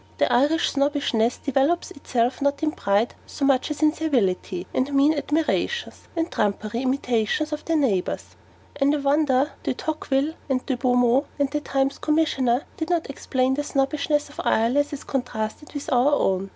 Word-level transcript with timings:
The 0.17 0.33
Irish 0.33 0.71
snobbishness 0.71 1.37
developes 1.37 1.91
itself 1.91 2.41
not 2.41 2.63
in 2.63 2.71
pride 2.71 3.13
so 3.27 3.45
much 3.45 3.69
as 3.69 3.83
in 3.83 3.93
servility 3.93 4.65
and 4.73 4.91
mean 4.95 5.13
admirations, 5.13 6.07
and 6.17 6.31
trumpery 6.31 6.81
imitations 6.81 7.53
of 7.53 7.63
their 7.65 7.75
neighbours. 7.77 8.35
And 8.77 8.95
I 8.95 8.97
wonder 8.97 9.51
De 9.61 9.75
Tocqueville 9.75 10.33
and 10.49 10.65
De 10.65 10.75
Beaumont, 10.75 11.27
and 11.37 11.51
THE 11.51 11.59
TIMES' 11.61 11.99
Commissioner, 11.99 12.63
did 12.77 12.89
not 12.89 13.11
explain 13.11 13.53
the 13.53 13.63
Snobbishness 13.63 14.27
of 14.29 14.41
Ireland 14.43 14.87
as 14.91 15.03
contrasted 15.03 15.71
with 15.75 15.93
our 15.93 16.13
own. 16.15 16.49